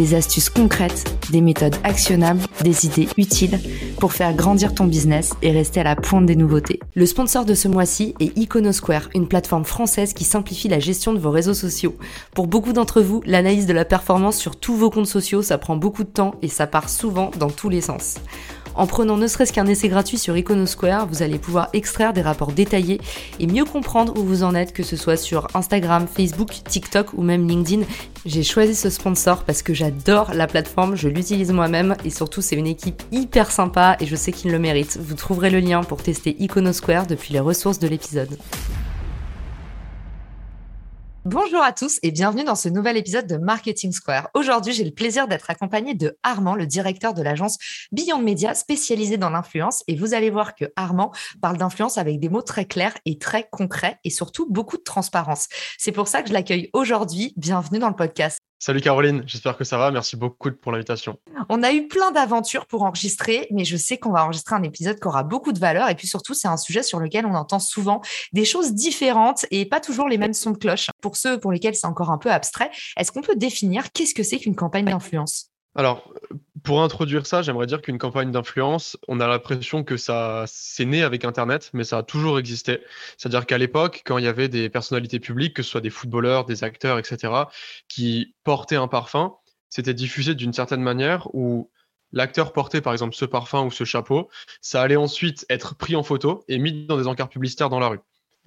[0.00, 3.60] des astuces concrètes, des méthodes actionnables, des idées utiles
[3.98, 6.80] pour faire grandir ton business et rester à la pointe des nouveautés.
[6.94, 11.18] Le sponsor de ce mois-ci est Iconosquare, une plateforme française qui simplifie la gestion de
[11.18, 11.96] vos réseaux sociaux.
[12.34, 15.76] Pour beaucoup d'entre vous, l'analyse de la performance sur tous vos comptes sociaux, ça prend
[15.76, 18.14] beaucoup de temps et ça part souvent dans tous les sens.
[18.74, 22.52] En prenant ne serait-ce qu'un essai gratuit sur Iconosquare, vous allez pouvoir extraire des rapports
[22.52, 23.00] détaillés
[23.38, 27.22] et mieux comprendre où vous en êtes, que ce soit sur Instagram, Facebook, TikTok ou
[27.22, 27.82] même LinkedIn.
[28.26, 32.56] J'ai choisi ce sponsor parce que j'adore la plateforme, je l'utilise moi-même et surtout c'est
[32.56, 34.98] une équipe hyper sympa et je sais qu'il le mérite.
[35.00, 38.38] Vous trouverez le lien pour tester Iconosquare depuis les ressources de l'épisode.
[41.26, 44.30] Bonjour à tous et bienvenue dans ce nouvel épisode de Marketing Square.
[44.32, 47.58] Aujourd'hui, j'ai le plaisir d'être accompagné de Armand, le directeur de l'agence
[47.92, 49.84] Beyond Media spécialisée dans l'influence.
[49.86, 51.12] Et vous allez voir que Armand
[51.42, 55.48] parle d'influence avec des mots très clairs et très concrets et surtout beaucoup de transparence.
[55.76, 57.34] C'est pour ça que je l'accueille aujourd'hui.
[57.36, 58.39] Bienvenue dans le podcast.
[58.62, 59.90] Salut Caroline, j'espère que ça va.
[59.90, 61.18] Merci beaucoup pour l'invitation.
[61.48, 65.00] On a eu plein d'aventures pour enregistrer, mais je sais qu'on va enregistrer un épisode
[65.00, 65.88] qui aura beaucoup de valeur.
[65.88, 68.02] Et puis surtout, c'est un sujet sur lequel on entend souvent
[68.34, 70.90] des choses différentes et pas toujours les mêmes sons de cloche.
[71.00, 74.22] Pour ceux pour lesquels c'est encore un peu abstrait, est-ce qu'on peut définir qu'est-ce que
[74.22, 75.49] c'est qu'une campagne d'influence?
[75.76, 76.12] Alors,
[76.64, 81.02] pour introduire ça, j'aimerais dire qu'une campagne d'influence, on a l'impression que ça c'est né
[81.02, 82.80] avec Internet, mais ça a toujours existé.
[83.16, 86.44] C'est-à-dire qu'à l'époque, quand il y avait des personnalités publiques, que ce soit des footballeurs,
[86.44, 87.32] des acteurs, etc.,
[87.88, 89.36] qui portaient un parfum,
[89.68, 91.70] c'était diffusé d'une certaine manière où
[92.12, 94.28] l'acteur portait par exemple ce parfum ou ce chapeau,
[94.60, 97.88] ça allait ensuite être pris en photo et mis dans des encarts publicitaires dans la
[97.88, 98.00] rue.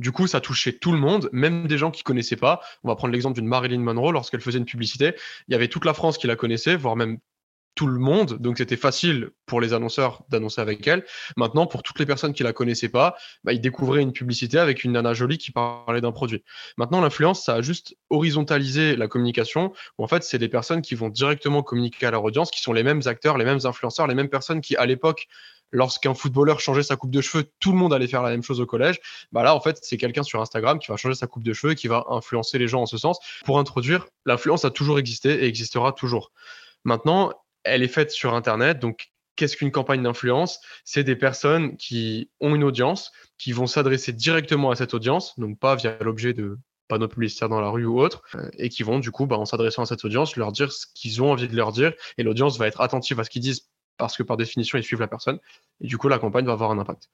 [0.04, 2.60] Du coup, ça touchait tout le monde, même des gens qui connaissaient pas.
[2.84, 5.14] On va prendre l'exemple d'une Marilyn Monroe lorsqu'elle faisait une publicité.
[5.48, 7.20] Il y avait toute la France qui la connaissait, voire même
[7.74, 8.34] tout le monde.
[8.34, 11.06] Donc, c'était facile pour les annonceurs d'annoncer avec elle.
[11.38, 13.16] Maintenant, pour toutes les personnes qui la connaissaient pas,
[13.46, 16.44] bah, ils découvraient une publicité avec une nana jolie qui parlait d'un produit.
[16.76, 19.72] Maintenant, l'influence, ça a juste horizontalisé la communication.
[19.98, 22.84] En fait, c'est des personnes qui vont directement communiquer à leur audience, qui sont les
[22.84, 25.28] mêmes acteurs, les mêmes influenceurs, les mêmes personnes qui, à l'époque,
[25.72, 28.62] lorsqu'un footballeur changeait sa coupe de cheveux, tout le monde allait faire la même chose
[28.62, 29.00] au collège.
[29.32, 31.74] Bah là, en fait, c'est quelqu'un sur Instagram qui va changer sa coupe de cheveux
[31.74, 33.20] qui va influencer les gens en ce sens.
[33.46, 36.32] Pour introduire, l'influence a toujours existé et existera toujours.
[36.84, 40.60] Maintenant, elle est faite sur Internet, donc Qu'est-ce qu'une campagne d'influence?
[40.86, 45.58] C'est des personnes qui ont une audience, qui vont s'adresser directement à cette audience, donc
[45.58, 49.00] pas via l'objet de panneaux publicitaires dans la rue ou autre, euh, et qui vont
[49.00, 51.56] du coup, bah, en s'adressant à cette audience, leur dire ce qu'ils ont envie de
[51.56, 54.78] leur dire, et l'audience va être attentive à ce qu'ils disent parce que par définition,
[54.78, 55.40] ils suivent la personne.
[55.82, 57.10] Et du coup, la campagne va avoir un impact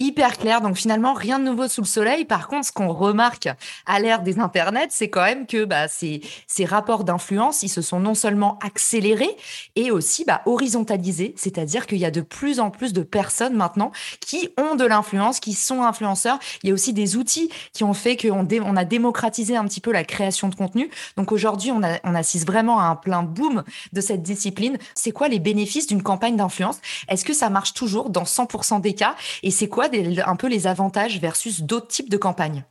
[0.00, 0.60] hyper clair.
[0.60, 2.24] Donc finalement, rien de nouveau sous le soleil.
[2.24, 3.48] Par contre, ce qu'on remarque
[3.86, 7.82] à l'ère des internets, c'est quand même que bah, ces, ces rapports d'influence, ils se
[7.82, 9.36] sont non seulement accélérés
[9.74, 11.34] et aussi bah, horizontalisés.
[11.36, 15.40] C'est-à-dire qu'il y a de plus en plus de personnes maintenant qui ont de l'influence,
[15.40, 16.38] qui sont influenceurs.
[16.62, 19.80] Il y a aussi des outils qui ont fait qu'on on a démocratisé un petit
[19.80, 20.90] peu la création de contenu.
[21.16, 24.78] Donc aujourd'hui, on, on assiste vraiment à un plein boom de cette discipline.
[24.94, 26.78] C'est quoi les bénéfices d'une campagne d'influence?
[27.08, 29.16] Est-ce que ça marche toujours dans 100% des cas?
[29.42, 29.87] Et c'est quoi
[30.24, 32.64] un peu les avantages versus d'autres types de campagnes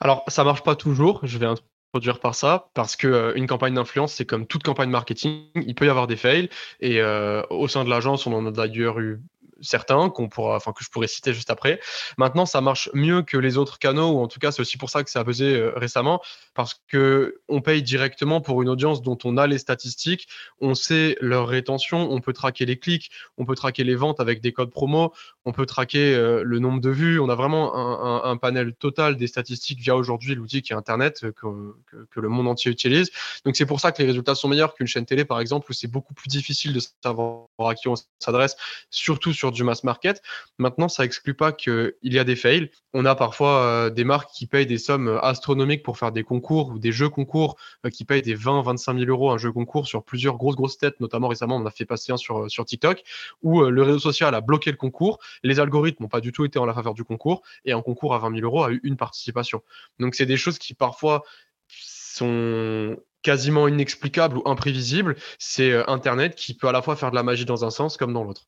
[0.00, 1.20] Alors, ça marche pas toujours.
[1.22, 4.90] Je vais introduire par ça parce que euh, une campagne d'influence, c'est comme toute campagne
[4.90, 6.50] marketing, il peut y avoir des fails.
[6.80, 9.20] Et euh, au sein de l'agence, on en a d'ailleurs eu
[9.60, 11.80] certains qu'on pourra, enfin que je pourrais citer juste après.
[12.16, 14.90] Maintenant, ça marche mieux que les autres canaux, ou en tout cas, c'est aussi pour
[14.90, 16.20] ça que ça a pesé euh, récemment,
[16.54, 20.28] parce que on paye directement pour une audience dont on a les statistiques,
[20.60, 24.40] on sait leur rétention, on peut traquer les clics, on peut traquer les ventes avec
[24.40, 25.12] des codes promo,
[25.44, 27.20] on peut traquer euh, le nombre de vues.
[27.20, 31.32] On a vraiment un, panel total des statistiques via aujourd'hui l'outil qui est Internet euh,
[31.32, 33.10] que, que, le monde entier utilise.
[33.44, 35.72] Donc c'est pour ça que les résultats sont meilleurs qu'une chaîne télé, par exemple, où
[35.72, 38.56] c'est beaucoup plus difficile de savoir à qui on s'adresse,
[38.90, 40.22] surtout sur du mass market.
[40.58, 42.70] Maintenant, ça exclut pas qu'il y a des fails.
[42.94, 46.70] On a parfois euh, des marques qui payent des sommes astronomiques pour faire des concours
[46.70, 47.56] ou des jeux concours
[47.92, 51.00] qui payent des 20, 25 000 euros un jeu concours sur plusieurs grosses, grosses têtes.
[51.00, 53.02] Notamment récemment, on a fait passer un sur, sur TikTok
[53.42, 56.58] où le réseau social a bloqué le concours les algorithmes n'ont pas du tout été
[56.58, 58.96] en la faveur du concours et un concours à 20 000 euros a eu une
[58.96, 59.62] participation.
[59.98, 61.24] Donc c'est des choses qui parfois
[61.68, 65.16] sont quasiment inexplicables ou imprévisibles.
[65.38, 67.96] C'est euh, Internet qui peut à la fois faire de la magie dans un sens
[67.96, 68.46] comme dans l'autre.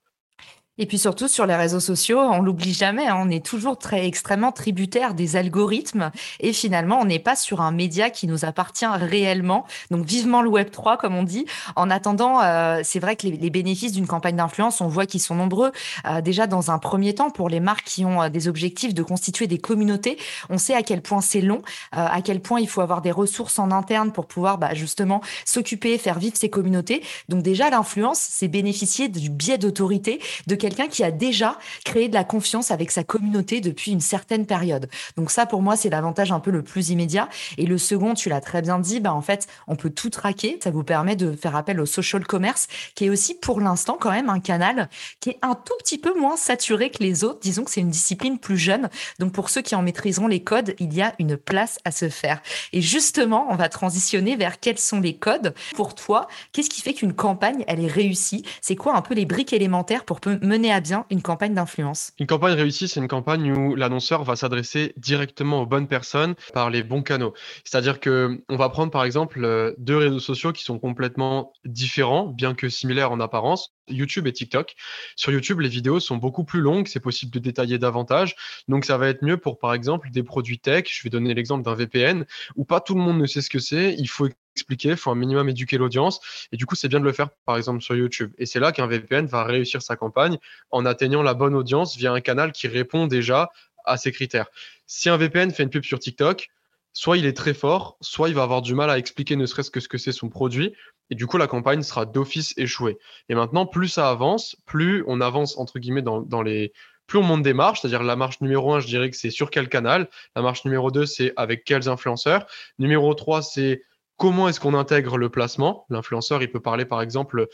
[0.81, 4.07] Et puis surtout sur les réseaux sociaux, on l'oublie jamais, hein, on est toujours très
[4.07, 6.11] extrêmement tributaire des algorithmes
[6.41, 9.67] et finalement on n'est pas sur un média qui nous appartient réellement.
[9.91, 11.45] Donc vivement le Web 3 comme on dit.
[11.77, 15.35] En attendant, euh, c'est vrai que les, bénéfices d'une campagne d'influence, on voit qu'ils sont
[15.35, 15.71] nombreux.
[16.07, 19.03] Euh, déjà dans un premier temps, pour les marques qui ont euh, des objectifs de
[19.03, 20.17] constituer des communautés,
[20.49, 21.61] on sait à quel point c'est long,
[21.93, 25.99] à quel point il faut avoir des ressources en interne pour pouvoir bah, justement s'occuper,
[25.99, 27.03] faire vivre ces communautés.
[27.29, 32.15] Donc déjà l'influence, c'est bénéficier du biais d'autorité de quelqu'un qui a déjà créé de
[32.15, 34.89] la confiance avec sa communauté depuis une certaine période.
[35.17, 37.29] Donc ça, pour moi, c'est l'avantage un peu le plus immédiat.
[37.59, 40.59] Et le second, tu l'as très bien dit, bah, en fait, on peut tout traquer.
[40.63, 44.11] Ça vous permet de faire appel au social commerce, qui est aussi pour l'instant quand
[44.11, 44.89] même un canal
[45.21, 47.41] qui est un tout petit peu moins saturé que les autres.
[47.41, 48.89] Disons que c'est une discipline plus jeune.
[49.19, 52.09] Donc pour ceux qui en maîtriseront les codes, il y a une place à se
[52.09, 52.41] faire.
[52.73, 55.55] Et justement, on va transitionner vers quels sont les codes.
[55.75, 58.45] Pour toi, qu'est-ce qui fait qu'une campagne, elle est réussie?
[58.61, 62.27] C'est quoi un peu les briques élémentaires pour mener à bien une campagne d'influence Une
[62.27, 66.83] campagne réussie, c'est une campagne où l'annonceur va s'adresser directement aux bonnes personnes par les
[66.83, 67.33] bons canaux.
[67.65, 72.27] C'est-à-dire que on va prendre par exemple euh, deux réseaux sociaux qui sont complètement différents,
[72.27, 74.75] bien que similaires en apparence, YouTube et TikTok.
[75.17, 78.35] Sur YouTube, les vidéos sont beaucoup plus longues, c'est possible de détailler davantage.
[78.69, 80.85] Donc ça va être mieux pour par exemple des produits tech.
[80.91, 82.27] Je vais donner l'exemple d'un VPN
[82.57, 83.95] où pas tout le monde ne sait ce que c'est.
[83.99, 86.21] Il faut expliquer, il faut un minimum éduquer l'audience.
[86.53, 88.33] Et du coup, c'est bien de le faire, par exemple, sur YouTube.
[88.39, 90.39] Et c'est là qu'un VPN va réussir sa campagne
[90.71, 93.51] en atteignant la bonne audience via un canal qui répond déjà
[93.85, 94.47] à ces critères.
[94.87, 96.49] Si un VPN fait une pub sur TikTok,
[96.93, 99.71] soit il est très fort, soit il va avoir du mal à expliquer ne serait-ce
[99.71, 100.75] que ce que c'est son produit.
[101.11, 102.99] Et du coup, la campagne sera d'office échouée.
[103.29, 106.73] Et maintenant, plus ça avance, plus on avance, entre guillemets, dans, dans les,
[107.11, 109.51] plus on monte des marches, c'est-à-dire la marche numéro 1, je dirais que c'est sur
[109.51, 110.09] quel canal.
[110.37, 112.47] La marche numéro 2, c'est avec quels influenceurs.
[112.79, 113.83] Numéro 3, c'est
[114.21, 115.87] comment est-ce qu'on intègre le placement?
[115.89, 117.49] L'influenceur, il peut parler par exemple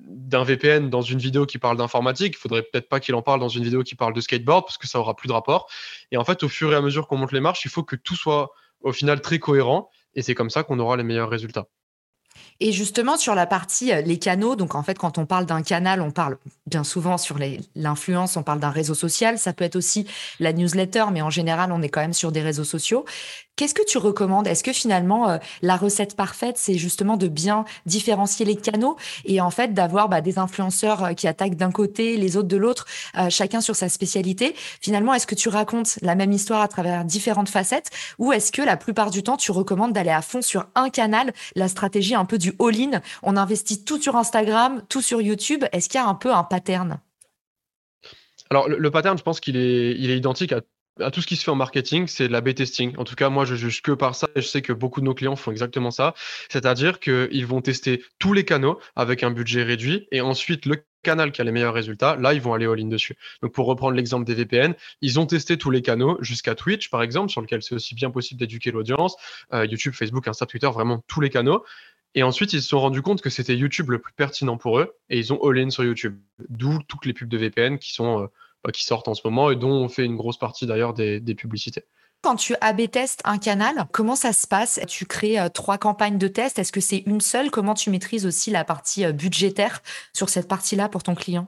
[0.00, 2.34] d'un VPN dans une vidéo qui parle d'informatique.
[2.36, 4.78] Il faudrait peut-être pas qu'il en parle dans une vidéo qui parle de skateboard parce
[4.78, 5.70] que ça aura plus de rapport.
[6.10, 7.94] Et en fait, au fur et à mesure qu'on monte les marches, il faut que
[7.94, 8.50] tout soit
[8.80, 9.90] au final très cohérent.
[10.16, 11.68] Et c'est comme ça qu'on aura les meilleurs résultats.
[12.60, 15.62] Et justement, sur la partie euh, les canaux, donc en fait, quand on parle d'un
[15.62, 17.38] canal, on parle bien souvent sur
[17.76, 19.38] l'influence, on parle d'un réseau social.
[19.38, 20.06] Ça peut être aussi
[20.40, 23.04] la newsletter, mais en général, on est quand même sur des réseaux sociaux.
[23.58, 24.46] Qu'est-ce que tu recommandes?
[24.46, 29.40] Est-ce que finalement, euh, la recette parfaite, c'est justement de bien différencier les canaux et
[29.40, 32.86] en fait d'avoir bah, des influenceurs euh, qui attaquent d'un côté, les autres de l'autre,
[33.30, 34.54] chacun sur sa spécialité?
[34.80, 38.62] Finalement, est-ce que tu racontes la même histoire à travers différentes facettes ou est-ce que
[38.62, 42.26] la plupart du temps, tu recommandes d'aller à fond sur un canal, la stratégie un
[42.26, 43.00] peu du all-in.
[43.24, 45.64] On investit tout sur Instagram, tout sur YouTube.
[45.72, 47.00] Est-ce qu'il y a un peu un pattern?
[48.50, 50.60] Alors, le, pattern, je pense qu'il est, est identique à
[51.12, 52.96] tout ce qui se fait en marketing, c'est de la B-testing.
[52.96, 55.06] En tout cas, moi, je juge que par ça et je sais que beaucoup de
[55.06, 56.14] nos clients font exactement ça.
[56.48, 61.32] C'est-à-dire qu'ils vont tester tous les canaux avec un budget réduit et ensuite le canal
[61.32, 63.16] qui a les meilleurs résultats, là, ils vont aller all-in dessus.
[63.42, 67.02] Donc, pour reprendre l'exemple des VPN, ils ont testé tous les canaux jusqu'à Twitch, par
[67.02, 69.16] exemple, sur lequel c'est aussi bien possible d'éduquer l'audience,
[69.52, 71.64] euh, YouTube, Facebook, Insta, Twitter, vraiment tous les canaux.
[72.14, 74.96] Et ensuite, ils se sont rendus compte que c'était YouTube le plus pertinent pour eux
[75.10, 76.18] et ils ont all-in sur YouTube.
[76.48, 78.26] D'où toutes les pubs de VPN qui, sont, euh,
[78.64, 81.20] bah, qui sortent en ce moment et dont on fait une grosse partie d'ailleurs des,
[81.36, 81.84] publicités.
[82.22, 84.80] Quand tu AB testes un canal, comment ça se passe?
[84.88, 86.58] Tu crées euh, trois campagnes de test.
[86.58, 87.50] Est-ce que c'est une seule?
[87.50, 89.82] Comment tu maîtrises aussi la partie euh, budgétaire
[90.12, 91.46] sur cette partie-là pour ton client?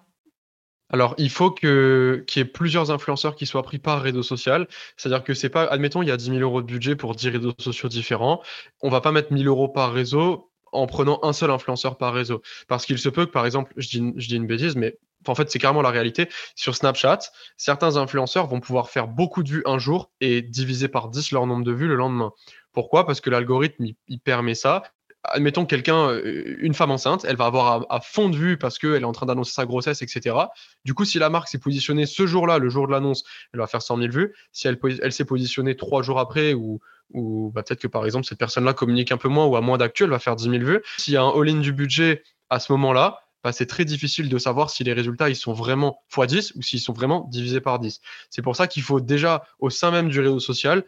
[0.93, 4.69] Alors, il faut que, qu'il y ait plusieurs influenceurs qui soient pris par réseau social.
[4.97, 7.29] C'est-à-dire que c'est pas, admettons, il y a 10 000 euros de budget pour 10
[7.31, 8.41] réseaux sociaux différents.
[8.81, 12.43] On va pas mettre 1000 euros par réseau en prenant un seul influenceur par réseau.
[12.69, 15.35] Parce qu'il se peut que, par exemple, je dis, je dis une bêtise, mais en
[15.35, 16.29] fait, c'est carrément la réalité.
[16.55, 17.21] Sur Snapchat,
[17.57, 21.47] certains influenceurs vont pouvoir faire beaucoup de vues un jour et diviser par 10 leur
[21.47, 22.33] nombre de vues le lendemain.
[22.73, 23.07] Pourquoi?
[23.07, 24.83] Parce que l'algorithme, il, permet ça.
[25.25, 29.03] Admettons quelqu'un, euh, une femme enceinte, elle va avoir à, fond de vues parce qu'elle
[29.03, 30.37] est en train d'annoncer sa grossesse, etc.
[30.85, 33.67] Du coup, si la marque s'est positionnée ce jour-là, le jour de l'annonce, elle va
[33.67, 34.35] faire 100 000 vues.
[34.53, 38.39] Si elle, s'est positionnée trois jours après ou, ou bah, peut-être que par exemple cette
[38.39, 40.83] personne-là communique un peu moins ou a moins d'actu, elle va faire 10 000 vues.
[40.97, 43.21] S'il y a un all-in du budget à ce moment-là,
[43.53, 46.93] c'est très difficile de savoir si les résultats ils sont vraiment x10 ou s'ils sont
[46.93, 48.01] vraiment divisés par 10.
[48.29, 50.85] C'est pour ça qu'il faut déjà au sein même du réseau social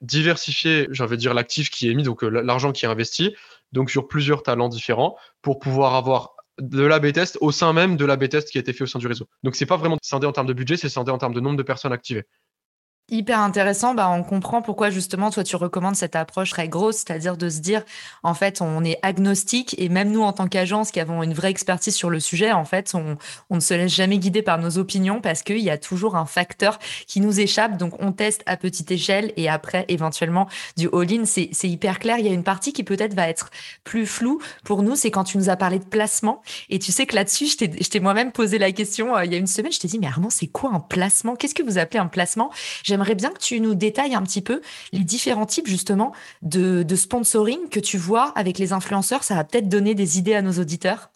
[0.00, 3.34] diversifier, j'avais dire l'actif qui est mis, donc euh, l'argent qui est investi,
[3.72, 8.04] donc sur plusieurs talents différents pour pouvoir avoir de la B-test au sein même de
[8.04, 9.26] la B-test qui a été fait au sein du réseau.
[9.42, 11.56] Donc c'est pas vraiment scindé en termes de budget, c'est scindé en termes de nombre
[11.56, 12.24] de personnes activées.
[13.08, 17.36] Hyper intéressant, bah, on comprend pourquoi justement toi tu recommandes cette approche très grosse, c'est-à-dire
[17.36, 17.84] de se dire
[18.24, 21.50] en fait on est agnostique et même nous en tant qu'agence qui avons une vraie
[21.50, 23.16] expertise sur le sujet, en fait on,
[23.48, 26.26] on ne se laisse jamais guider par nos opinions parce qu'il y a toujours un
[26.26, 31.26] facteur qui nous échappe, donc on teste à petite échelle et après éventuellement du all-in,
[31.26, 32.18] c'est hyper clair.
[32.18, 33.50] Il y a une partie qui peut-être va être
[33.84, 36.42] plus floue pour nous, c'est quand tu nous as parlé de placement.
[36.70, 39.38] Et tu sais que là-dessus je t'ai moi-même posé la question euh, il y a
[39.38, 41.36] une semaine, je t'ai dit mais Armand c'est quoi un placement?
[41.36, 42.50] Qu'est-ce que vous appelez un placement?
[42.96, 47.68] J'aimerais bien que tu nous détailles un petit peu les différents types justement de, sponsoring
[47.68, 49.22] que tu vois avec les influenceurs.
[49.22, 51.10] Ça va peut-être donner des idées à nos auditeurs.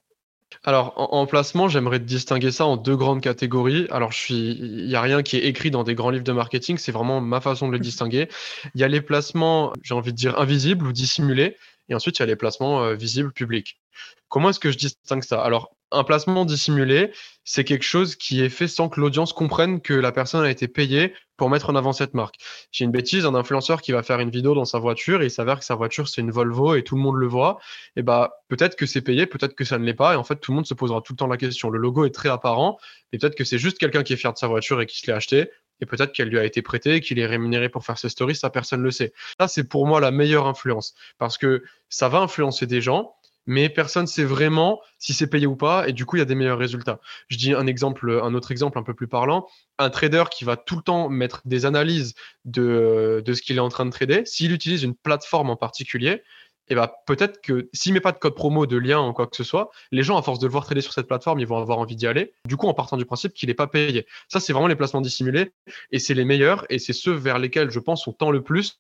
[0.63, 3.87] Alors, en, placement, j'aimerais distinguer ça en deux grandes catégories.
[3.91, 6.33] Alors, je suis, il n'y a rien qui est écrit dans des grands livres de
[6.33, 8.29] marketing, c'est vraiment ma façon de le distinguer.
[8.75, 11.57] Il y a les placements, j'ai envie de dire, invisibles ou dissimulés,
[11.89, 13.81] et ensuite, il y a les placements euh, visibles publics.
[14.29, 15.41] Comment est-ce que je distingue ça?
[15.41, 17.13] Alors, un placement dissimulé,
[17.45, 20.69] c'est quelque chose qui est fait sans que l'audience comprenne que la personne a été
[20.69, 22.37] payée pour mettre en avant cette marque.
[22.71, 25.31] J'ai une bêtise, un influenceur qui va faire une vidéo dans sa voiture et il
[25.31, 27.59] s'avère que sa voiture c'est une Volvo et tout le monde le voit.
[27.97, 30.15] Et bah peut-être que c'est payé, peut-être que ça ne l'est pas.
[30.15, 31.71] Et en fait, tout le monde se posera tout le temps la question.
[31.71, 32.79] Le logo est très apparent,
[33.13, 35.07] et peut-être que c'est juste quelqu'un qui est fier de sa voiture et qui se
[35.07, 35.51] l'est acheté.
[35.81, 38.51] Et peut-être qu'elle lui a été prêtée, qu'il est rémunéré pour faire ses stories, ça
[38.51, 39.13] personne ne le sait.
[39.41, 40.95] Ça, c'est pour moi la meilleure influence.
[41.19, 43.15] Parce que ça va influencer des gens,
[43.51, 46.23] mais personne ne sait vraiment si c'est payé ou pas, et du coup, il y
[46.23, 47.01] a des meilleurs résultats.
[47.27, 49.49] Je dis un un autre exemple un peu plus parlant.
[49.79, 52.15] Un trader qui va tout le temps mettre des analyses
[52.45, 56.23] de, de ce qu'il est en train de trader, s'il utilise une plateforme en particulier,
[56.69, 59.27] et eh ben, peut-être que s'il met pas de code promo, de lien ou quoi
[59.27, 61.47] que ce soit, les gens, à force de le voir trader sur cette plateforme, ils
[61.47, 62.33] vont avoir envie d'y aller.
[62.47, 64.07] Du coup, en partant du principe qu'il n'est pas payé.
[64.29, 65.51] Ça, c'est vraiment les placements dissimulés,
[65.91, 68.79] et c'est les meilleurs, et c'est ceux vers lesquels je pense on tend le plus,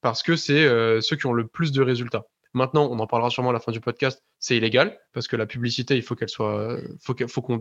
[0.00, 2.24] parce que c'est euh, ceux qui ont le plus de résultats.
[2.56, 5.44] Maintenant, on en parlera sûrement à la fin du podcast, c'est illégal parce que la
[5.44, 7.14] publicité, il faut qu'elle soit, faut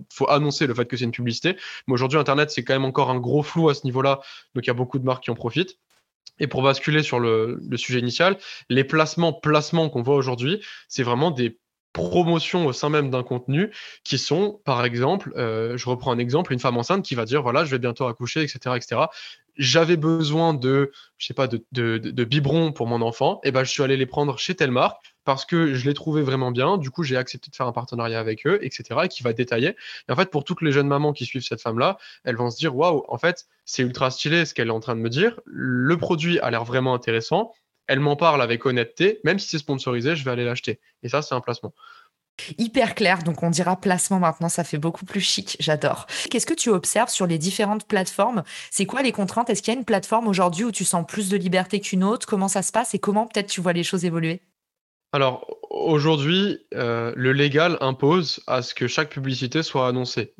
[0.09, 1.57] faut annoncer le fait que c'est une publicité.
[1.87, 4.21] Mais aujourd'hui, Internet, c'est quand même encore un gros flou à ce niveau-là,
[4.53, 5.77] donc il y a beaucoup de marques qui en profitent.
[6.39, 8.37] Et pour basculer sur le, sujet initial,
[8.69, 11.59] les placements, placements qu'on voit aujourd'hui, c'est vraiment des
[11.91, 13.71] promotions au sein même d'un contenu
[14.05, 17.41] qui sont, par exemple, euh, je reprends un exemple, une femme enceinte qui va dire
[17.41, 19.01] voilà, je vais bientôt accoucher, etc., etc.
[19.57, 23.71] J'avais besoin de, je sais pas, de, de, de, pour mon enfant, et ben je
[23.71, 26.77] suis allé les prendre chez telle marque parce que je les trouvais vraiment bien.
[26.77, 29.01] Du coup, j'ai accepté de faire un partenariat avec eux, etc.
[29.05, 29.75] Et qui va détailler.
[30.07, 32.57] Et en fait, pour toutes les jeunes mamans qui suivent cette femme-là, elles vont se
[32.57, 35.39] dire waouh, en fait, c'est ultra stylé ce qu'elle est en train de me dire.
[35.45, 37.51] Le produit a l'air vraiment intéressant
[37.87, 40.79] elle m'en parle avec honnêteté, même si c'est sponsorisé, je vais aller l'acheter.
[41.03, 41.73] Et ça, c'est un placement.
[42.57, 46.05] Hyper clair, donc on dira placement maintenant, ça fait beaucoup plus chic, j'adore.
[46.29, 48.43] Qu'est-ce que tu observes sur les différentes plateformes?
[48.71, 49.49] C'est quoi les contraintes?
[49.49, 52.27] Est-ce qu'il y a une plateforme aujourd'hui où tu sens plus de liberté qu'une autre?
[52.27, 54.41] Comment ça se passe et comment peut-être tu vois les choses évoluer?
[55.11, 60.33] Alors aujourd'hui, euh, le légal impose à ce que chaque publicité soit annoncée.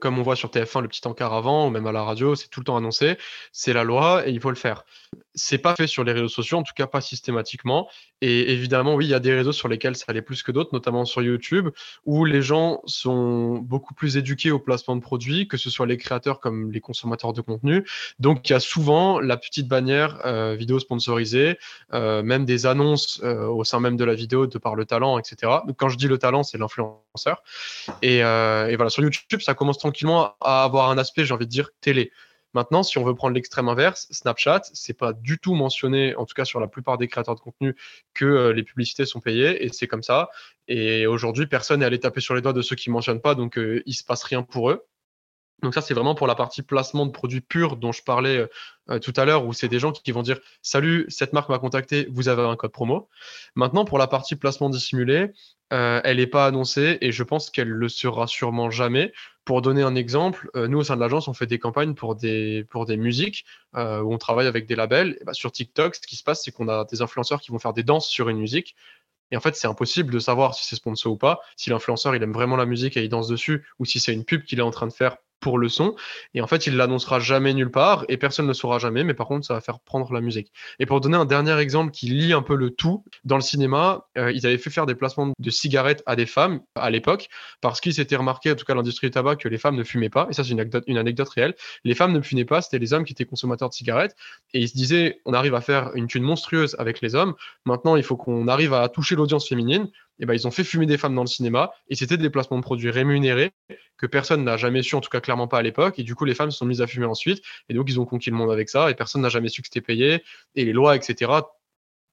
[0.00, 2.48] Comme on voit sur TF1 le petit encart avant, ou même à la radio, c'est
[2.48, 3.16] tout le temps annoncé.
[3.52, 4.84] C'est la loi et il faut le faire.
[5.34, 7.88] C'est pas fait sur les réseaux sociaux, en tout cas pas systématiquement.
[8.22, 10.70] Et évidemment, oui, il y a des réseaux sur lesquels ça allait plus que d'autres,
[10.72, 11.70] notamment sur YouTube,
[12.04, 15.96] où les gens sont beaucoup plus éduqués au placement de produits, que ce soit les
[15.96, 17.86] créateurs comme les consommateurs de contenu.
[18.18, 21.58] Donc, il y a souvent la petite bannière euh, vidéo sponsorisée,
[21.94, 25.18] euh, même des annonces euh, au sein même de la vidéo de par le talent,
[25.18, 25.52] etc.
[25.66, 27.42] Donc, quand je dis le talent, c'est l'influenceur.
[28.02, 31.50] Et, et voilà, sur YouTube, ça commence tranquillement à avoir un aspect, j'ai envie de
[31.50, 32.12] dire, télé.
[32.54, 36.32] Maintenant, si on veut prendre l'extrême inverse, Snapchat, c'est pas du tout mentionné, en tout
[36.32, 37.76] cas sur la plupart des créateurs de contenu,
[38.14, 40.30] que euh, les publicités sont payées, et c'est comme ça.
[40.66, 43.58] Et aujourd'hui, personne n'est allé taper sur les doigts de ceux qui mentionnent pas, donc
[43.58, 44.86] euh, il se passe rien pour eux.
[45.62, 48.48] Donc ça, c'est vraiment pour la partie placement de produits purs dont je parlais
[48.90, 51.58] euh, tout à l'heure, où c'est des gens qui, vont dire Salut, cette marque m'a
[51.58, 53.08] contacté, vous avez un code promo.
[53.54, 55.32] Maintenant, pour la partie placement dissimulé,
[55.72, 59.12] euh, elle n'est pas annoncée et je pense qu'elle le sera sûrement jamais.
[59.44, 62.14] Pour donner un exemple, euh, nous au sein de l'agence, on fait des campagnes pour
[62.14, 63.78] des, pour des musiques où
[64.12, 65.18] on travaille avec des labels.
[65.24, 67.72] Bah, sur TikTok, ce qui se passe, c'est qu'on a des influenceurs qui vont faire
[67.72, 68.74] des danses sur une musique.
[69.30, 72.22] Et en fait, c'est impossible de savoir si c'est sponsor ou pas, si l'influenceur il
[72.22, 74.62] aime vraiment la musique et il danse dessus, ou si c'est une pub qu'il est
[74.62, 75.96] en train de faire pour le son.
[76.34, 79.26] Et en fait, il l'annoncera jamais nulle part et personne ne saura jamais, mais par
[79.26, 80.52] contre, ça va faire prendre la musique.
[80.78, 84.06] Et pour donner un dernier exemple qui lie un peu le tout, dans le cinéma,
[84.18, 87.28] euh, ils avaient fait faire des placements de cigarettes à des femmes à l'époque
[87.60, 90.10] parce qu'ils s'étaient remarqué, en tout cas l'industrie du tabac, que les femmes ne fumaient
[90.10, 90.26] pas.
[90.30, 91.54] Et ça, c'est une anecdote, une anecdote réelle.
[91.84, 94.14] Les femmes ne fumaient pas, c'était les hommes qui étaient consommateurs de cigarettes.
[94.52, 97.34] Et ils se disaient, on arrive à faire une thune monstrueuse avec les hommes.
[97.64, 99.88] Maintenant, il faut qu'on arrive à toucher l'audience féminine
[100.20, 102.58] et ben, ils ont fait fumer des femmes dans le cinéma et c'était des placements
[102.58, 103.52] de produits rémunérés
[103.96, 105.98] que personne n'a jamais su, en tout cas clairement pas à l'époque.
[105.98, 108.04] Et du coup, les femmes se sont mises à fumer ensuite et donc ils ont
[108.04, 110.22] conquis le monde avec ça et personne n'a jamais su que c'était payé
[110.54, 111.32] et les lois, etc.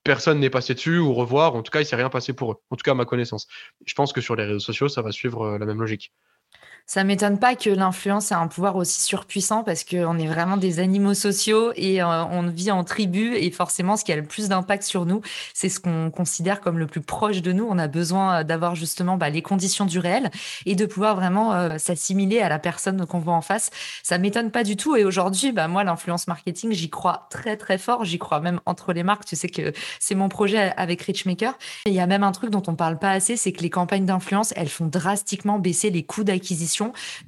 [0.04, 1.54] Personne n'est passé dessus ou revoir.
[1.54, 2.56] En tout cas, il s'est rien passé pour eux.
[2.70, 3.46] En tout cas, à ma connaissance.
[3.84, 6.12] Je pense que sur les réseaux sociaux, ça va suivre euh, la même logique.
[6.90, 10.78] Ça m'étonne pas que l'influence ait un pouvoir aussi surpuissant parce qu'on est vraiment des
[10.78, 14.48] animaux sociaux et euh, on vit en tribu et forcément ce qui a le plus
[14.48, 15.20] d'impact sur nous,
[15.52, 17.66] c'est ce qu'on considère comme le plus proche de nous.
[17.68, 20.30] On a besoin euh, d'avoir justement bah, les conditions du réel
[20.64, 23.68] et de pouvoir vraiment euh, s'assimiler à la personne qu'on voit en face.
[24.02, 27.76] Ça m'étonne pas du tout et aujourd'hui, bah, moi l'influence marketing, j'y crois très très
[27.76, 28.06] fort.
[28.06, 29.26] J'y crois même entre les marques.
[29.26, 31.52] Tu sais que c'est mon projet avec Richmaker.
[31.84, 33.68] Et il y a même un truc dont on parle pas assez, c'est que les
[33.68, 36.77] campagnes d'influence, elles font drastiquement baisser les coûts d'acquisition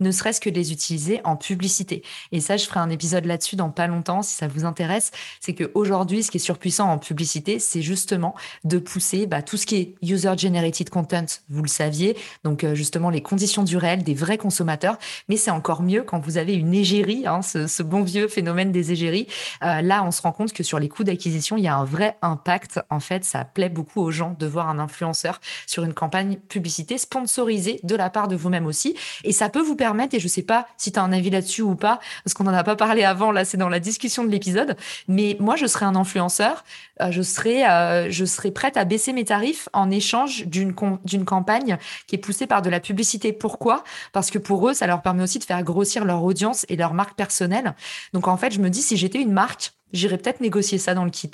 [0.00, 2.02] ne serait-ce que de les utiliser en publicité.
[2.33, 5.11] Et ça, je ferai un épisode là-dessus dans pas longtemps si ça vous intéresse.
[5.40, 9.66] C'est qu'aujourd'hui, ce qui est surpuissant en publicité, c'est justement de pousser bah, tout ce
[9.66, 14.14] qui est user-generated content, vous le saviez, donc euh, justement les conditions du réel des
[14.14, 14.99] vrais consommateurs.
[15.28, 18.92] Mais c'est encore mieux quand vous avez une égérie, hein, ce, bon vieux phénomène des
[18.92, 19.26] égéries.
[19.62, 21.85] Euh, là, on se rend compte que sur les coûts d'acquisition, il y a un
[21.85, 22.80] vrai impact.
[22.90, 26.99] En fait, ça plaît beaucoup aux gens de voir un influenceur sur une campagne publicité
[26.99, 28.97] sponsorisée de la part de vous-même aussi.
[29.25, 31.62] Et ça peut vous permettre, et je sais pas si tu as un avis là-dessus
[31.62, 34.28] ou pas, parce qu'on n'en a pas parlé avant, là c'est dans la discussion de
[34.28, 34.76] l'épisode,
[35.09, 36.62] mais moi je serais un influenceur,
[37.00, 41.25] euh, je, serais, euh, je serais prête à baisser mes tarifs en échange d'une d'une
[41.25, 43.32] campagne qui est poussée par de la publicité.
[43.32, 43.82] Pourquoi?
[44.12, 46.92] Parce que pour eux, ça leur permet aussi de faire grossir leur audience et leur
[46.92, 47.75] marque personnelle.
[48.12, 51.04] Donc en fait, je me dis, si j'étais une marque, j'irais peut-être négocier ça dans
[51.04, 51.30] le kit.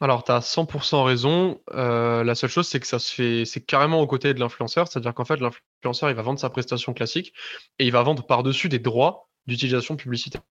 [0.00, 1.60] Alors, tu as 100% raison.
[1.74, 4.86] Euh, la seule chose, c'est que ça se fait, c'est carrément aux côtés de l'influenceur.
[4.88, 7.32] C'est-à-dire qu'en fait, l'influenceur, il va vendre sa prestation classique
[7.78, 10.42] et il va vendre par-dessus des droits d'utilisation publicitaire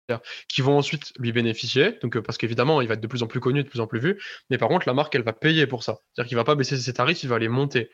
[0.49, 1.97] qui vont ensuite lui bénéficier.
[2.01, 3.87] Donc, euh, parce qu'évidemment, il va être de plus en plus connu, de plus en
[3.87, 4.21] plus vu.
[4.49, 5.99] Mais par contre, la marque, elle va payer pour ça.
[6.13, 7.89] C'est-à-dire qu'il va pas baisser ses tarifs, il va les monter.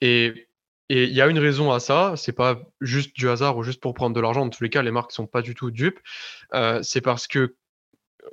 [0.00, 0.48] Et
[0.88, 3.80] et il y a une raison à ça, c'est pas juste du hasard ou juste
[3.80, 4.44] pour prendre de l'argent.
[4.44, 5.98] Dans tous les cas, les marques sont pas du tout dupes.
[6.52, 7.56] Euh, c'est parce que,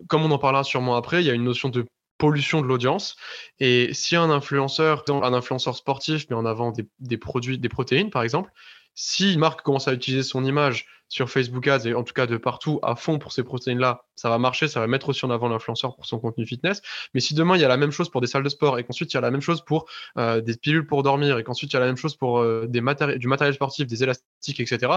[0.08, 1.86] comme on en parlera sûrement après, il y a une notion de
[2.20, 3.16] pollution de l'audience.
[3.60, 8.22] Et si un influenceur, un influenceur sportif met en avant des, produits, des protéines par
[8.22, 8.52] exemple,
[8.94, 12.28] si une marque commence à utiliser son image sur Facebook Ads et en tout cas
[12.28, 15.32] de partout à fond pour ces protéines-là, ça va marcher, ça va mettre aussi en
[15.32, 16.82] avant l'influenceur pour son contenu fitness.
[17.14, 18.84] Mais si demain il y a la même chose pour des salles de sport et
[18.84, 19.86] qu'ensuite il y a la même chose pour
[20.18, 22.68] euh, des pilules pour dormir et qu'ensuite il y a la même chose pour euh,
[22.68, 22.82] des
[23.18, 24.92] du matériel sportif, des élastiques, etc.,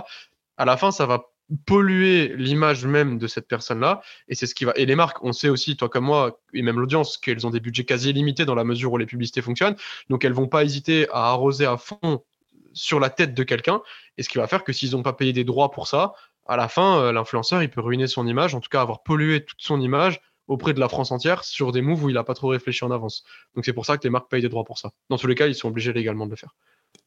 [0.56, 1.30] à la fin ça va
[1.66, 4.00] polluer l'image même de cette personne-là.
[4.28, 4.72] Et c'est ce qui va.
[4.76, 7.60] Et les marques, on sait aussi, toi comme moi, et même l'audience, qu'elles ont des
[7.60, 9.76] budgets quasi limités dans la mesure où les publicités fonctionnent.
[10.08, 12.22] Donc elles vont pas hésiter à arroser à fond
[12.72, 13.82] sur la tête de quelqu'un.
[14.18, 16.14] Et ce qui va faire que s'ils n'ont pas payé des droits pour ça,
[16.46, 19.44] à la fin, euh, l'influenceur, il peut ruiner son image, en tout cas avoir pollué
[19.44, 22.34] toute son image auprès de la France entière sur des moves où il n'a pas
[22.34, 23.24] trop réfléchi en avance.
[23.54, 24.90] Donc c'est pour ça que les marques payent des droits pour ça.
[25.08, 26.54] Dans tous les cas, ils sont obligés légalement de le faire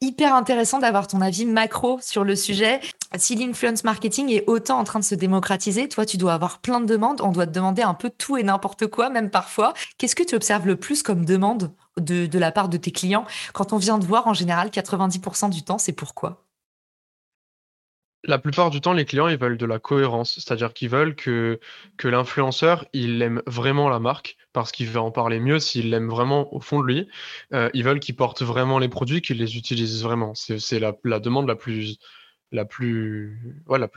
[0.00, 2.80] hyper intéressant d'avoir ton avis macro sur le sujet.
[3.16, 6.80] Si l'influence marketing est autant en train de se démocratiser, toi, tu dois avoir plein
[6.80, 7.20] de demandes.
[7.22, 9.74] On doit te demander un peu tout et n'importe quoi, même parfois.
[9.98, 13.24] Qu'est-ce que tu observes le plus comme demande de, la part de tes clients?
[13.54, 16.45] Quand on vient de voir, en général, 90% du temps, c'est pourquoi?
[18.26, 21.60] La plupart du temps, les clients, ils veulent de la cohérence, c'est-à-dire qu'ils veulent que,
[21.96, 26.08] que l'influenceur, il aime vraiment la marque, parce qu'il va en parler mieux s'il l'aime
[26.08, 27.08] vraiment au fond de lui.
[27.52, 30.34] Euh, ils veulent qu'il porte vraiment les produits, qu'il les utilise vraiment.
[30.34, 31.98] C'est la, demande la plus,
[32.52, 33.38] la plus,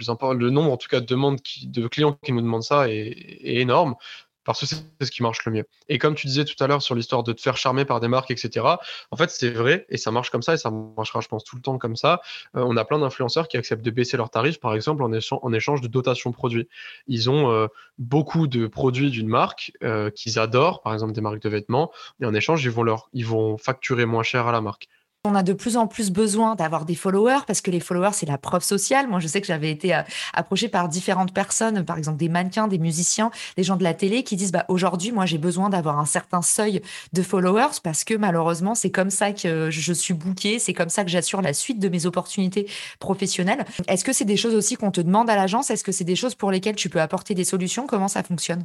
[0.07, 0.39] importante.
[0.39, 3.95] Le nombre, en tout cas, de demandes de clients qui nous demandent ça est énorme
[4.43, 5.65] parce que c'est ce qui marche le mieux.
[5.87, 8.07] Et comme tu disais tout à l'heure sur l'histoire de te faire charmer par des
[8.07, 8.65] marques, etc.,
[9.11, 11.55] en fait, c'est vrai, et ça marche comme ça, et ça marchera, je pense, tout
[11.55, 12.21] le temps comme ça.
[12.55, 15.81] Euh, on a plein d'influenceurs qui acceptent de baisser leurs tarifs, par exemple, en, échange,
[15.81, 16.67] de dotations produits.
[17.07, 21.41] Ils ont euh, beaucoup de produits d'une marque euh, qu'ils adorent, par exemple des marques
[21.41, 24.61] de vêtements, et en échange, ils vont, leur, ils vont facturer moins cher à la
[24.61, 24.87] marque.
[25.25, 28.25] On a de plus en plus besoin d'avoir des followers parce que les followers, c'est
[28.25, 29.09] la preuve sociale.
[29.09, 30.01] Moi, je sais que j'avais été euh,
[30.33, 34.23] approchée par différentes personnes, par exemple des mannequins, des musiciens, des gens de la télé
[34.23, 38.13] qui disent bah, aujourd'hui, moi, j'ai besoin d'avoir un certain seuil de followers parce que
[38.13, 41.79] malheureusement, c'est comme ça que je suis bookée, c'est comme ça que j'assure la suite
[41.79, 43.65] de mes opportunités professionnelles.
[43.89, 45.69] Est-ce que c'est des choses aussi qu'on te demande à l'agence?
[45.69, 47.87] Est-ce que c'est des choses pour lesquelles tu peux apporter des solutions?
[47.87, 48.63] Comment ça fonctionne?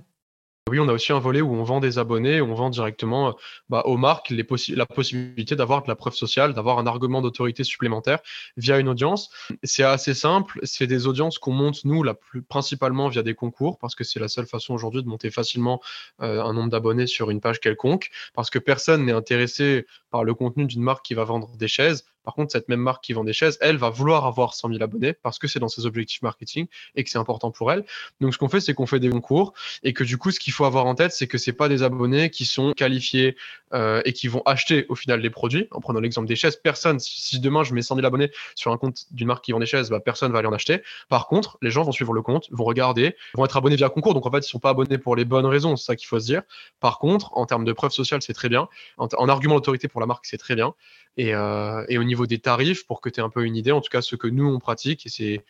[0.70, 3.29] Oui, on a aussi un volet où on vend des abonnés, où on vend directement
[3.29, 3.33] euh,
[3.68, 8.20] bah, aux marques la possibilité d'avoir de la preuve sociale, d'avoir un argument d'autorité supplémentaire
[8.57, 9.29] via une audience.
[9.62, 13.79] C'est assez simple, c'est des audiences qu'on monte nous la plus principalement via des concours,
[13.79, 15.83] parce que c'est la seule façon aujourd'hui de monter facilement
[16.22, 20.33] euh, un nombre d'abonnés sur une page quelconque, parce que personne n'est intéressé par le
[20.33, 22.07] contenu d'une marque qui va vendre des chaises.
[22.24, 24.83] Par contre, cette même marque qui vend des chaises, elle va vouloir avoir 100 000
[24.83, 27.85] abonnés parce que c'est dans ses objectifs marketing et que c'est important pour elle.
[28.20, 30.50] Donc, ce qu'on fait, c'est qu'on fait des concours et que du coup, ce qui
[30.54, 33.36] qu'il faut avoir en tête, c'est que c'est pas des abonnés qui sont qualifiés
[33.72, 35.66] euh, et qui vont acheter au final les produits.
[35.72, 38.78] En prenant l'exemple des chaises, personne, si demain je mets 100 000 abonnés sur un
[38.78, 40.80] compte d'une marque qui vend des chaises, bah, personne va aller en acheter.
[41.08, 44.14] Par contre, les gens vont suivre le compte, vont regarder, vont être abonnés via concours.
[44.14, 46.20] Donc en fait, ils sont pas abonnés pour les bonnes raisons, c'est ça qu'il faut
[46.20, 46.42] se dire.
[46.78, 48.68] Par contre, en termes de preuve sociale, c'est très bien.
[48.96, 50.74] En, argument d'autorité pour la marque, c'est très bien.
[51.16, 53.72] Et, euh, et, au niveau des tarifs, pour que tu aies un peu une idée,
[53.72, 55.44] en tout cas ce que nous on pratique, et c'est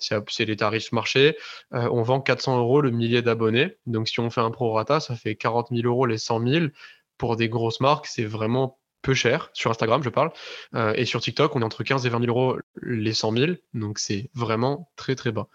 [0.00, 1.36] c'est les tarifs marché.
[1.74, 3.76] Euh, on vend 400 euros le millier d'abonnés.
[3.86, 6.66] Donc, si on fait un prorata, ça fait 40 000 euros les 100 000.
[7.18, 9.50] Pour des grosses marques, c'est vraiment peu cher.
[9.52, 10.32] Sur Instagram, je parle.
[10.74, 13.52] Euh, et sur TikTok, on est entre 15 et 20 000 euros les 100 000.
[13.74, 15.48] Donc, c'est vraiment très, très bas.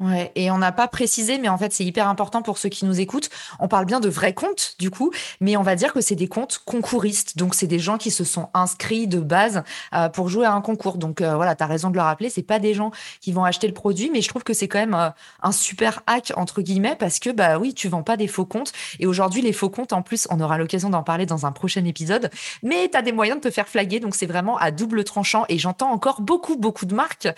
[0.00, 2.84] Ouais, et on n'a pas précisé, mais en fait, c'est hyper important pour ceux qui
[2.84, 3.30] nous écoutent.
[3.58, 6.28] On parle bien de vrais comptes, du coup, mais on va dire que c'est des
[6.28, 7.36] comptes concouristes.
[7.36, 10.60] Donc, c'est des gens qui se sont inscrits de base euh, pour jouer à un
[10.60, 10.98] concours.
[10.98, 12.30] Donc, euh, voilà, tu as raison de le rappeler.
[12.30, 14.78] C'est pas des gens qui vont acheter le produit, mais je trouve que c'est quand
[14.78, 15.10] même euh,
[15.42, 18.72] un super hack, entre guillemets, parce que, bah oui, tu vends pas des faux comptes.
[19.00, 21.84] Et aujourd'hui, les faux comptes, en plus, on aura l'occasion d'en parler dans un prochain
[21.84, 22.30] épisode,
[22.62, 23.98] mais tu as des moyens de te faire flaguer.
[23.98, 25.44] Donc, c'est vraiment à double tranchant.
[25.48, 27.28] Et j'entends encore beaucoup, beaucoup de marques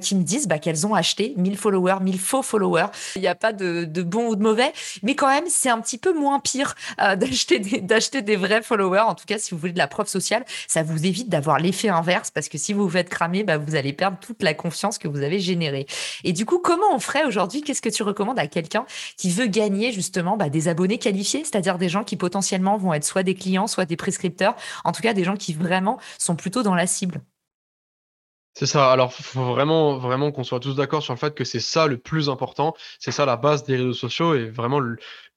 [0.00, 2.86] qui me disent bah, qu'elles ont acheté 1000 followers 1000 faux followers.
[3.16, 4.72] Il n'y a pas de, bon ou de mauvais,
[5.02, 8.62] mais quand même, c'est un petit peu moins pire euh, d'acheter des, d'acheter des vrais
[8.62, 9.00] followers.
[9.00, 11.88] En tout cas, si vous voulez de la preuve sociale, ça vous évite d'avoir l'effet
[11.88, 14.98] inverse parce que si vous vous faites cramer, bah, vous allez perdre toute la confiance
[14.98, 15.86] que vous avez générée.
[16.22, 17.62] Et du coup, comment on ferait aujourd'hui?
[17.62, 21.78] Qu'est-ce que tu recommandes à quelqu'un qui veut gagner justement bah, des abonnés qualifiés, c'est-à-dire
[21.78, 25.14] des gens qui potentiellement vont être soit des clients, soit des prescripteurs, en tout cas
[25.14, 27.20] des gens qui vraiment sont plutôt dans la cible
[28.54, 28.90] c'est ça.
[28.92, 31.98] Alors, faut vraiment, vraiment qu'on soit tous d'accord sur le fait que c'est ça le
[31.98, 32.74] plus important.
[32.98, 34.80] C'est ça la base des réseaux sociaux et vraiment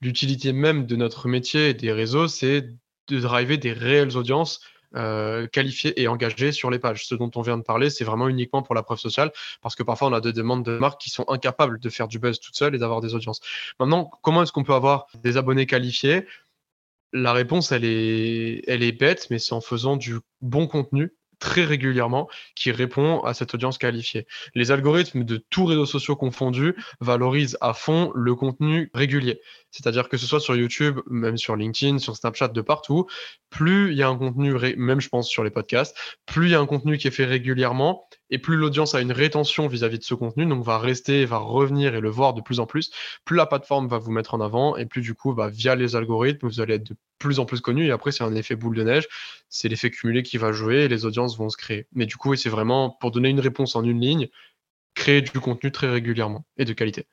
[0.02, 2.70] l'utilité même de notre métier et des réseaux, c'est
[3.08, 4.62] de driver des réelles audiences
[4.96, 7.06] euh, qualifiées et engagées sur les pages.
[7.06, 9.84] Ce dont on vient de parler, c'est vraiment uniquement pour la preuve sociale parce que
[9.84, 12.56] parfois on a des demandes de marques qui sont incapables de faire du buzz toutes
[12.56, 13.42] seules et d'avoir des audiences.
[13.80, 16.28] Maintenant, comment est-ce qu'on peut avoir des abonnés qualifiés?
[17.12, 21.66] La réponse, elle est, elle est bête, mais c'est en faisant du bon contenu très
[21.66, 24.26] régulièrement qui répond à cette audience qualifiée.
[24.56, 29.42] Les algorithmes de tous réseaux sociaux confondus valorisent à fond le contenu régulier.
[29.70, 33.08] C'est-à-dire que ce soit sur YouTube, même sur LinkedIn, sur Snapchat, de partout,
[33.50, 36.56] plus il y a un contenu, même je pense sur les podcasts, plus il y
[36.56, 40.04] a un contenu qui est fait régulièrement et plus l'audience a une rétention vis-à-vis de
[40.04, 42.90] ce contenu, donc va rester, va revenir et le voir de plus en plus,
[43.26, 45.96] plus la plateforme va vous mettre en avant et plus du coup, bah, via les
[45.96, 48.76] algorithmes, vous allez être de plus en plus connu et après c'est un effet boule
[48.76, 49.08] de neige,
[49.50, 51.86] c'est l'effet cumulé qui va jouer et les audiences vont se créer.
[51.94, 54.30] Mais du coup, c'est vraiment pour donner une réponse en une ligne,
[54.96, 57.06] créer du contenu très régulièrement et de qualité.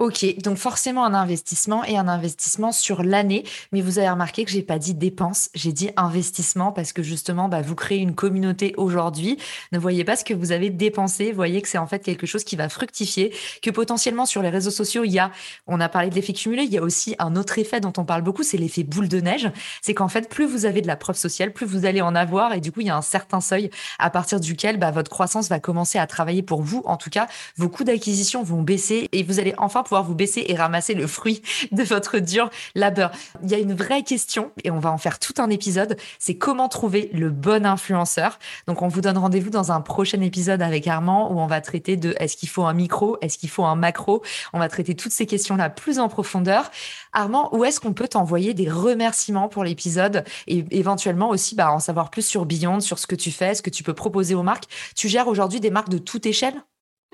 [0.00, 3.44] Ok, donc forcément un investissement et un investissement sur l'année.
[3.70, 7.50] Mais vous avez remarqué que j'ai pas dit dépense, j'ai dit investissement parce que justement,
[7.50, 9.36] bah, vous créez une communauté aujourd'hui.
[9.72, 11.32] Ne voyez pas ce que vous avez dépensé.
[11.32, 14.70] Voyez que c'est en fait quelque chose qui va fructifier, que potentiellement sur les réseaux
[14.70, 15.32] sociaux, il y a,
[15.66, 18.06] on a parlé de l'effet cumulé, il y a aussi un autre effet dont on
[18.06, 19.50] parle beaucoup, c'est l'effet boule de neige.
[19.82, 22.54] C'est qu'en fait, plus vous avez de la preuve sociale, plus vous allez en avoir
[22.54, 25.50] et du coup, il y a un certain seuil à partir duquel bah, votre croissance
[25.50, 26.80] va commencer à travailler pour vous.
[26.86, 27.26] En tout cas,
[27.58, 31.08] vos coûts d'acquisition vont baisser et vous allez enfin pouvoir vous baisser et ramasser le
[31.08, 33.10] fruit de votre dur labeur.
[33.42, 36.36] Il y a une vraie question et on va en faire tout un épisode, c'est
[36.36, 38.38] comment trouver le bon influenceur.
[38.68, 41.96] Donc on vous donne rendez-vous dans un prochain épisode avec Armand où on va traiter
[41.96, 44.22] de est-ce qu'il faut un micro, est-ce qu'il faut un macro.
[44.52, 46.70] On va traiter toutes ces questions-là plus en profondeur.
[47.12, 51.80] Armand, où est-ce qu'on peut t'envoyer des remerciements pour l'épisode et éventuellement aussi bah, en
[51.80, 54.44] savoir plus sur Beyond, sur ce que tu fais, ce que tu peux proposer aux
[54.44, 54.66] marques?
[54.94, 56.62] Tu gères aujourd'hui des marques de toute échelle?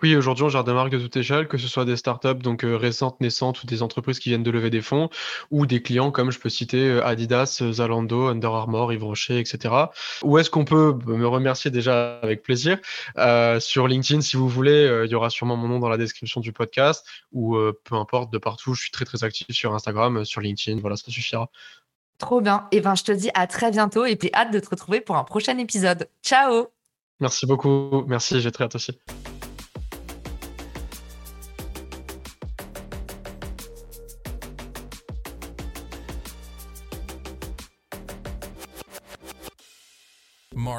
[0.03, 2.65] Oui, aujourd'hui, on gère des marques de toute échelle, que ce soit des startups donc
[2.65, 5.09] euh, récentes, naissantes ou des entreprises qui viennent de lever des fonds,
[5.51, 9.75] ou des clients comme je peux citer euh, Adidas, Zalando, Under Armour, Yves Rocher, etc.
[10.23, 12.79] Où est-ce qu'on peut me remercier déjà avec plaisir?
[13.17, 16.41] Euh, Sur LinkedIn, si vous voulez, il y aura sûrement mon nom dans la description
[16.43, 18.75] du podcast, ou peu importe, de partout.
[18.75, 21.51] Je suis très très actif sur Instagram, sur LinkedIn, voilà, ça suffira.
[22.19, 22.67] Trop bien.
[22.71, 25.01] Et eh ben, je te dis à très bientôt et puis hâte de te retrouver
[25.01, 26.09] pour un prochain épisode.
[26.23, 26.67] Ciao
[27.21, 28.05] Merci beaucoup.
[28.07, 28.99] Merci, j'ai très hâte aussi.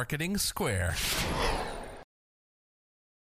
[0.09, 0.95] Marketing Square.